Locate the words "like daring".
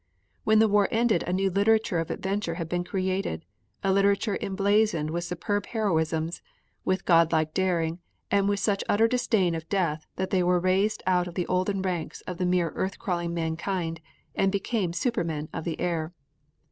7.31-7.99